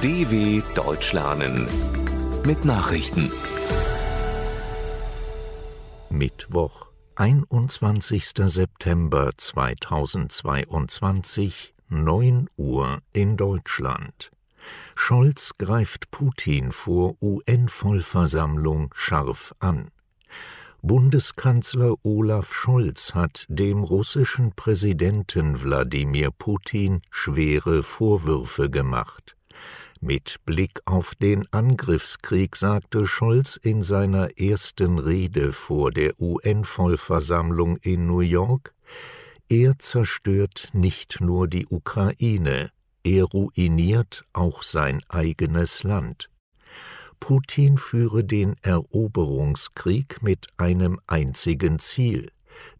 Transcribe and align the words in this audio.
DW 0.00 0.62
Deutsch 0.76 1.12
lernen 1.12 1.66
mit 2.46 2.64
Nachrichten. 2.64 3.32
Mittwoch, 6.08 6.86
21. 7.16 8.24
September 8.46 9.32
2022, 9.36 11.74
9 11.88 12.48
Uhr 12.56 13.00
in 13.12 13.36
Deutschland. 13.36 14.30
Scholz 14.94 15.54
greift 15.58 16.12
Putin 16.12 16.70
vor 16.70 17.16
UN-Vollversammlung 17.20 18.94
scharf 18.94 19.52
an. 19.58 19.90
Bundeskanzler 20.80 21.96
Olaf 22.04 22.54
Scholz 22.54 23.16
hat 23.16 23.46
dem 23.48 23.82
russischen 23.82 24.52
Präsidenten 24.52 25.60
Wladimir 25.60 26.30
Putin 26.30 27.02
schwere 27.10 27.82
Vorwürfe 27.82 28.70
gemacht. 28.70 29.34
Mit 30.00 30.36
Blick 30.44 30.80
auf 30.84 31.16
den 31.16 31.44
Angriffskrieg 31.50 32.54
sagte 32.54 33.08
Scholz 33.08 33.56
in 33.56 33.82
seiner 33.82 34.38
ersten 34.38 35.00
Rede 35.00 35.52
vor 35.52 35.90
der 35.90 36.20
UN-Vollversammlung 36.20 37.78
in 37.78 38.06
New 38.06 38.20
York, 38.20 38.74
er 39.48 39.76
zerstört 39.80 40.68
nicht 40.72 41.20
nur 41.20 41.48
die 41.48 41.66
Ukraine, 41.66 42.70
er 43.02 43.24
ruiniert 43.24 44.24
auch 44.32 44.62
sein 44.62 45.02
eigenes 45.08 45.82
Land. 45.82 46.30
Putin 47.18 47.76
führe 47.76 48.22
den 48.22 48.54
Eroberungskrieg 48.62 50.22
mit 50.22 50.46
einem 50.58 51.00
einzigen 51.08 51.80
Ziel, 51.80 52.30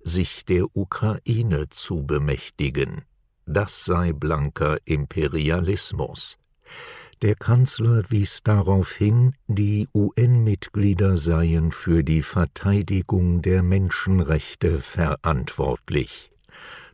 sich 0.00 0.44
der 0.44 0.66
Ukraine 0.77 1.69
zu 1.69 2.06
bemächtigen. 2.06 3.02
Das 3.44 3.84
sei 3.84 4.12
blanker 4.12 4.78
Imperialismus. 4.84 6.38
Der 7.20 7.34
Kanzler 7.34 8.04
wies 8.10 8.45
darauf 8.45 8.92
hin, 8.92 9.34
die 9.48 9.88
UN-Mitglieder 9.92 11.19
seien 11.19 11.72
für 11.72 12.05
die 12.05 12.22
Verteidigung 12.22 13.42
der 13.42 13.64
Menschenrechte 13.64 14.78
verantwortlich. 14.78 16.30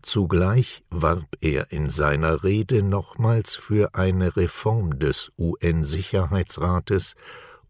Zugleich 0.01 0.83
warb 0.89 1.27
er 1.43 1.73
in 1.73 1.91
seiner 1.91 2.43
Rede 2.43 2.83
nochmals 2.83 3.55
für 3.55 3.95
eine 3.95 4.35
Reform 4.35 4.99
des 4.99 5.31
UN-Sicherheitsrates 5.37 7.17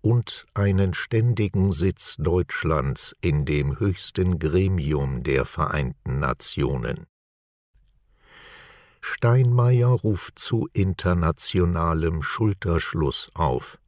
und 0.00 0.44
einen 0.54 0.94
ständigen 0.94 1.72
Sitz 1.72 2.14
Deutschlands 2.18 3.16
in 3.20 3.44
dem 3.44 3.80
höchsten 3.80 4.38
Gremium 4.38 5.24
der 5.24 5.44
Vereinten 5.44 6.20
Nationen. 6.20 7.06
Steinmeier 9.24 9.88
ruft 9.88 10.38
zu 10.38 10.68
internationalem 10.74 12.20
Schulterschluss 12.20 13.30
auf. 13.32 13.78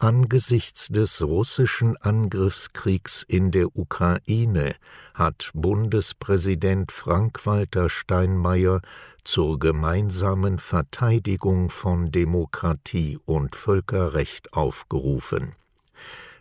Angesichts 0.00 0.88
des 0.88 1.22
russischen 1.22 1.96
Angriffskriegs 1.96 3.22
in 3.28 3.52
der 3.52 3.76
Ukraine 3.76 4.74
hat 5.14 5.52
Bundespräsident 5.54 6.90
Frank-Walter 6.90 7.88
Steinmeier 7.88 8.80
zur 9.22 9.60
gemeinsamen 9.60 10.58
Verteidigung 10.58 11.70
von 11.70 12.10
Demokratie 12.10 13.20
und 13.24 13.54
Völkerrecht 13.54 14.54
aufgerufen. 14.54 15.52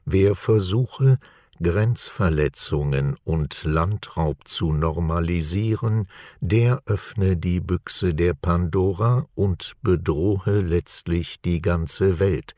Wer 0.05 0.33
versuche, 0.33 1.19
Grenzverletzungen 1.61 3.15
und 3.23 3.63
Landraub 3.63 4.47
zu 4.47 4.73
normalisieren, 4.73 6.07
der 6.39 6.81
öffne 6.85 7.37
die 7.37 7.59
Büchse 7.59 8.15
der 8.15 8.33
Pandora 8.33 9.27
und 9.35 9.73
bedrohe 9.81 10.61
letztlich 10.61 11.41
die 11.41 11.61
ganze 11.61 12.19
Welt, 12.19 12.55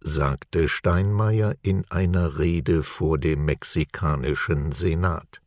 sagte 0.00 0.68
Steinmeier 0.68 1.56
in 1.62 1.84
einer 1.90 2.38
Rede 2.38 2.82
vor 2.82 3.18
dem 3.18 3.44
mexikanischen 3.44 4.72
Senat. 4.72 5.40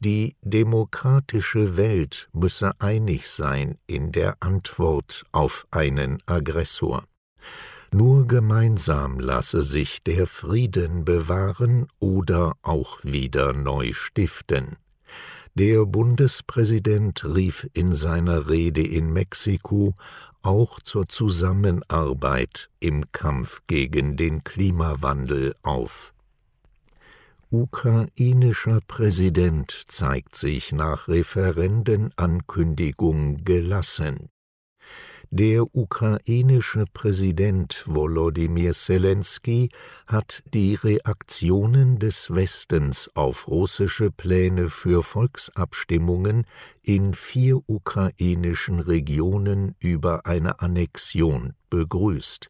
Die 0.00 0.36
demokratische 0.42 1.76
Welt 1.76 2.28
müsse 2.32 2.72
einig 2.80 3.28
sein 3.28 3.78
in 3.86 4.12
der 4.12 4.36
Antwort 4.40 5.24
auf 5.32 5.66
einen 5.70 6.18
Aggressor. 6.26 7.04
Nur 7.90 8.26
gemeinsam 8.26 9.18
lasse 9.18 9.62
sich 9.62 10.02
der 10.02 10.26
Frieden 10.26 11.04
bewahren 11.04 11.86
oder 12.00 12.54
auch 12.62 12.98
wieder 13.02 13.54
neu 13.54 13.92
stiften. 13.92 14.76
Der 15.54 15.86
Bundespräsident 15.86 17.24
rief 17.24 17.68
in 17.72 17.92
seiner 17.92 18.48
Rede 18.48 18.86
in 18.86 19.12
Mexiko 19.12 19.94
auch 20.42 20.80
zur 20.80 21.08
Zusammenarbeit 21.08 22.68
im 22.78 23.10
Kampf 23.10 23.62
gegen 23.66 24.16
den 24.16 24.44
Klimawandel 24.44 25.54
auf. 25.62 26.12
Ukrainischer 27.50 28.80
Präsident 28.86 29.84
zeigt 29.88 30.36
sich 30.36 30.72
nach 30.72 31.08
Referendenankündigung 31.08 33.44
gelassen. 33.44 34.28
Der 35.30 35.74
ukrainische 35.74 36.86
Präsident 36.94 37.84
Volodymyr 37.86 38.72
Zelensky 38.72 39.68
hat 40.06 40.42
die 40.54 40.74
Reaktionen 40.74 41.98
des 41.98 42.34
Westens 42.34 43.10
auf 43.14 43.46
russische 43.46 44.10
Pläne 44.10 44.70
für 44.70 45.02
Volksabstimmungen 45.02 46.46
in 46.80 47.12
vier 47.12 47.60
ukrainischen 47.66 48.80
Regionen 48.80 49.74
über 49.80 50.24
eine 50.24 50.60
Annexion 50.60 51.52
begrüßt. 51.68 52.48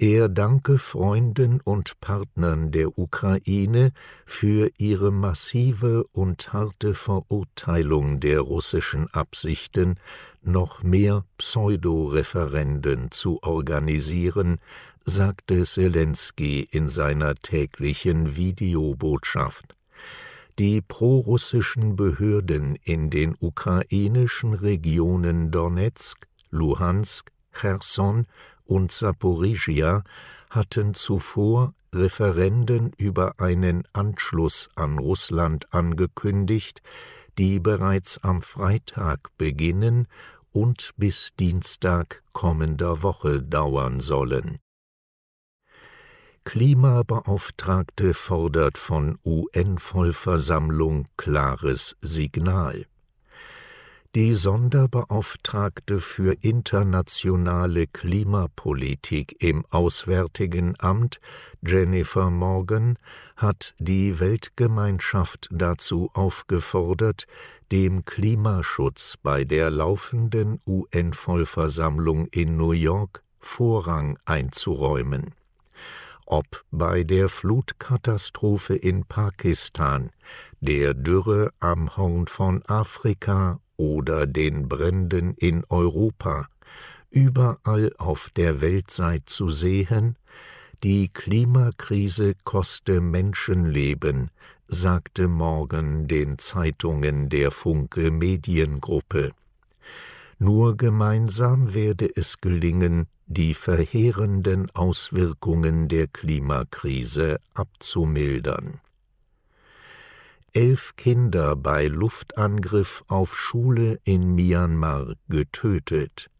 Er 0.00 0.28
danke 0.28 0.78
Freunden 0.78 1.60
und 1.60 2.00
Partnern 2.00 2.70
der 2.70 2.96
Ukraine 2.98 3.90
für 4.26 4.70
ihre 4.78 5.10
massive 5.10 6.04
und 6.12 6.52
harte 6.52 6.94
Verurteilung 6.94 8.20
der 8.20 8.38
russischen 8.38 9.08
Absichten, 9.12 9.96
noch 10.40 10.84
mehr 10.84 11.24
Pseudo-Referenden 11.38 13.10
zu 13.10 13.42
organisieren, 13.42 14.58
sagte 15.04 15.64
Zelensky 15.64 16.68
in 16.70 16.86
seiner 16.86 17.34
täglichen 17.34 18.36
Videobotschaft. 18.36 19.74
Die 20.60 20.80
prorussischen 20.80 21.96
Behörden 21.96 22.76
in 22.84 23.10
den 23.10 23.34
ukrainischen 23.40 24.54
Regionen 24.54 25.50
Donetsk, 25.50 26.28
Luhansk, 26.50 27.32
Cherson 27.52 28.26
und 28.68 28.92
Saporizhia 28.92 30.04
hatten 30.50 30.94
zuvor 30.94 31.74
Referenden 31.94 32.92
über 32.98 33.40
einen 33.40 33.84
Anschluss 33.92 34.68
an 34.76 34.98
Russland 34.98 35.72
angekündigt, 35.72 36.82
die 37.38 37.60
bereits 37.60 38.18
am 38.18 38.40
Freitag 38.42 39.30
beginnen 39.38 40.06
und 40.52 40.92
bis 40.96 41.30
Dienstag 41.38 42.22
kommender 42.32 43.02
Woche 43.02 43.42
dauern 43.42 44.00
sollen. 44.00 44.58
Klimabeauftragte 46.44 48.14
fordert 48.14 48.78
von 48.78 49.18
UN-Vollversammlung 49.24 51.06
klares 51.16 51.96
Signal. 52.00 52.86
Die 54.18 54.34
Sonderbeauftragte 54.34 56.00
für 56.00 56.32
internationale 56.40 57.86
Klimapolitik 57.86 59.36
im 59.38 59.64
Auswärtigen 59.70 60.74
Amt, 60.80 61.20
Jennifer 61.64 62.28
Morgan, 62.28 62.96
hat 63.36 63.76
die 63.78 64.18
Weltgemeinschaft 64.18 65.48
dazu 65.52 66.10
aufgefordert, 66.14 67.26
dem 67.70 68.04
Klimaschutz 68.04 69.14
bei 69.22 69.44
der 69.44 69.70
laufenden 69.70 70.58
UN-Vollversammlung 70.66 72.26
in 72.32 72.56
New 72.56 72.72
York 72.72 73.22
Vorrang 73.38 74.18
einzuräumen. 74.24 75.32
Ob 76.26 76.64
bei 76.72 77.04
der 77.04 77.28
Flutkatastrophe 77.28 78.74
in 78.74 79.04
Pakistan, 79.04 80.10
der 80.60 80.94
Dürre 80.94 81.52
am 81.60 81.96
Horn 81.96 82.26
von 82.26 82.64
Afrika 82.66 83.60
oder 83.78 84.26
den 84.26 84.68
Bränden 84.68 85.32
in 85.34 85.64
Europa, 85.70 86.48
überall 87.10 87.92
auf 87.96 88.30
der 88.36 88.60
Welt 88.60 88.90
sei 88.90 89.20
zu 89.24 89.48
sehen, 89.48 90.16
die 90.82 91.08
Klimakrise 91.08 92.34
koste 92.44 93.00
Menschenleben, 93.00 94.30
sagte 94.66 95.26
Morgan 95.26 96.06
den 96.06 96.38
Zeitungen 96.38 97.30
der 97.30 97.50
Funke 97.50 98.10
Mediengruppe. 98.10 99.32
Nur 100.38 100.76
gemeinsam 100.76 101.74
werde 101.74 102.08
es 102.14 102.40
gelingen, 102.40 103.06
die 103.26 103.54
verheerenden 103.54 104.70
Auswirkungen 104.74 105.88
der 105.88 106.06
Klimakrise 106.06 107.40
abzumildern 107.54 108.80
elf 110.58 110.96
Kinder 110.96 111.54
bei 111.54 111.86
Luftangriff 111.86 113.04
auf 113.06 113.38
Schule 113.38 114.00
in 114.02 114.34
Myanmar 114.34 115.14
getötet. 115.28 116.30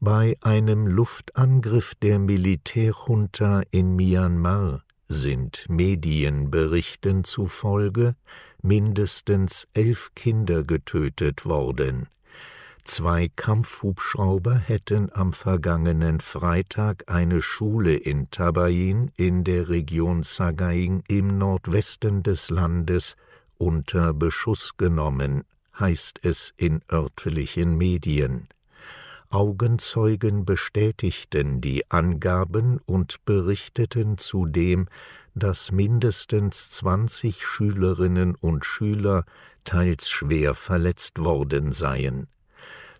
Bei 0.00 0.36
einem 0.42 0.86
Luftangriff 0.86 1.94
der 1.94 2.18
Militärjunta 2.18 3.62
in 3.70 3.96
Myanmar 3.96 4.84
sind 5.08 5.64
Medienberichten 5.70 7.24
zufolge 7.24 8.16
mindestens 8.60 9.66
elf 9.72 10.10
Kinder 10.14 10.62
getötet 10.62 11.46
worden. 11.46 12.08
Zwei 12.84 13.28
Kampfhubschrauber 13.36 14.56
hätten 14.56 15.08
am 15.12 15.32
vergangenen 15.32 16.18
Freitag 16.18 17.04
eine 17.06 17.40
Schule 17.40 17.94
in 17.94 18.28
Tabain 18.30 19.12
in 19.16 19.44
der 19.44 19.68
Region 19.68 20.24
Sagaing 20.24 21.04
im 21.06 21.38
Nordwesten 21.38 22.24
des 22.24 22.50
Landes 22.50 23.16
unter 23.56 24.12
Beschuss 24.12 24.76
genommen, 24.76 25.44
heißt 25.78 26.18
es 26.24 26.52
in 26.56 26.82
örtlichen 26.90 27.78
Medien. 27.78 28.48
Augenzeugen 29.30 30.44
bestätigten 30.44 31.60
die 31.60 31.88
Angaben 31.88 32.80
und 32.84 33.24
berichteten 33.24 34.18
zudem, 34.18 34.88
dass 35.34 35.70
mindestens 35.70 36.70
zwanzig 36.70 37.46
Schülerinnen 37.46 38.34
und 38.34 38.64
Schüler 38.64 39.24
teils 39.64 40.10
schwer 40.10 40.54
verletzt 40.54 41.20
worden 41.20 41.70
seien. 41.70 42.26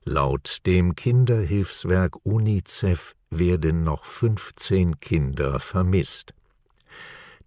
Laut 0.05 0.59
dem 0.67 0.97
Kinderhilfswerk 0.97 2.17
UNICEF 2.25 3.15
werden 3.31 3.85
noch 3.85 4.05
15 4.05 4.99
Kinder 4.99 5.61
vermisst. 5.61 6.35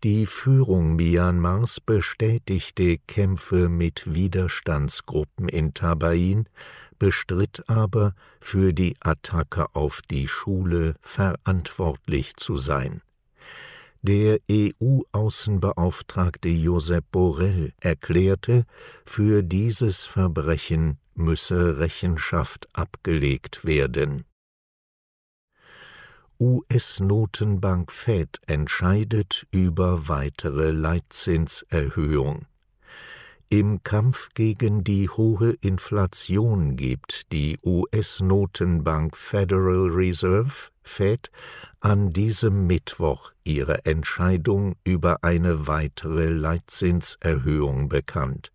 Die 0.06 0.25
Führung 0.25 0.96
Myanmars 0.96 1.81
bestätigte 1.81 2.98
Kämpfe 3.07 3.68
mit 3.68 4.13
Widerstandsgruppen 4.13 5.50
in 5.50 5.74
Tabain, 5.74 6.48
bestritt 6.98 7.68
aber, 7.68 8.16
für 8.40 8.72
die 8.72 8.96
Attacke 9.01 9.75
auf 9.75 10.01
die 10.10 10.30
Schule 10.30 10.96
verantwortlich 11.01 12.38
zu 12.38 12.58
sein. 12.58 13.01
Der 14.01 14.40
EU-Außenbeauftragte 14.50 16.48
Josep 16.48 17.04
Borrell 17.12 17.74
erklärte, 17.81 18.63
für 19.04 19.44
dieses 19.44 20.06
Verbrechen 20.06 21.00
müsse 21.16 21.80
Rechenschaft 21.80 22.68
abgelegt 22.74 23.66
werden. 23.66 24.26
US-Notenbank 26.40 27.92
Fed 27.92 28.40
entscheidet 28.46 29.48
über 29.52 30.10
weitere 30.10 30.72
Leitzinserhöhung. 30.72 32.46
Im 33.48 33.84
Kampf 33.84 34.30
gegen 34.34 34.84
die 34.84 35.08
hohe 35.08 35.52
Inflation 35.62 36.76
gibt 36.76 37.32
die 37.32 37.58
US-Notenbank 37.64 39.16
Federal 39.16 39.88
Reserve 39.90 40.72
Fed 40.84 41.32
an 41.80 42.10
diesem 42.10 42.68
Mittwoch 42.68 43.32
ihre 43.44 43.86
Entscheidung 43.86 44.76
über 44.84 45.24
eine 45.24 45.68
weitere 45.68 46.30
Leitzinserhöhung 46.30 47.88
bekannt. 47.88 48.52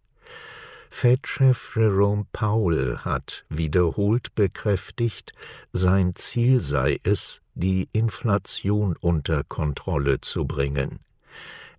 Fed-Chef 0.90 1.76
Jerome 1.76 2.26
Powell 2.32 2.98
hat 2.98 3.46
wiederholt 3.48 4.34
bekräftigt, 4.34 5.32
sein 5.72 6.14
Ziel 6.14 6.60
sei 6.60 6.98
es, 7.04 7.40
die 7.54 7.88
Inflation 7.92 8.96
unter 9.00 9.44
Kontrolle 9.44 10.20
zu 10.20 10.44
bringen. 10.44 10.98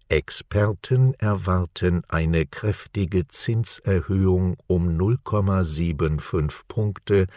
Experten 0.10 1.13
erwarten 1.16 2.04
eine 2.08 2.46
kräftige 2.46 3.28
Zinserhöhung 3.28 4.58
um 4.66 4.98
0,75 4.98 6.62
Punkte 6.68 7.28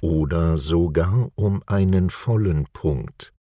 oder 0.00 0.56
sogar 0.56 1.30
um 1.34 1.62
einen 1.66 2.10
vollen 2.10 2.66
Punkt. 2.72 3.32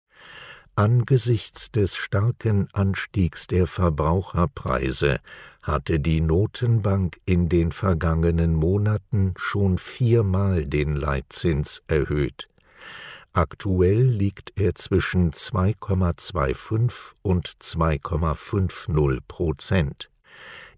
Angesichts 0.75 1.71
des 1.71 1.95
starken 1.95 2.67
Anstiegs 2.73 3.47
der 3.47 3.65
Verbraucherpreise 3.65 5.19
hatte 5.65 5.99
die 5.99 6.21
Notenbank 6.21 7.17
in 7.25 7.49
den 7.49 7.71
vergangenen 7.71 8.53
Monaten 8.53 9.33
schon 9.35 9.79
viermal 9.79 10.67
den 10.67 10.95
Leitzins 10.95 11.81
erhöht. 11.87 12.47
Aktuell 13.33 14.03
liegt 14.03 14.53
er 14.57 14.75
zwischen 14.75 15.31
2,25 15.31 16.93
und 17.23 17.49
2,50 17.59 19.21
Prozent. 19.27 20.11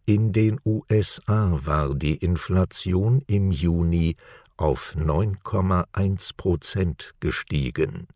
In 0.05 0.31
den 0.31 0.57
USA 0.63 1.59
war 1.65 1.93
die 1.93 2.15
Inflation 2.15 3.21
im 3.27 3.51
Juni 3.51 4.15
auf 4.55 4.95
9,1 4.95 6.31
Prozent 6.37 7.11
gestiegen. 7.19 8.07